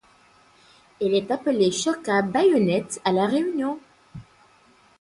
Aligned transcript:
Elle 0.99 1.13
est 1.13 1.29
appelée 1.29 1.71
choka 1.71 2.23
baïonnette 2.23 2.99
à 3.05 3.11
La 3.11 3.27
Réunion. 3.27 3.77